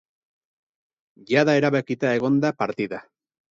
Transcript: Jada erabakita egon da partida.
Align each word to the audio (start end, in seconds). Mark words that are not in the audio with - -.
Jada 1.33 1.55
erabakita 1.61 2.17
egon 2.19 2.43
da 2.47 2.53
partida. 2.65 3.07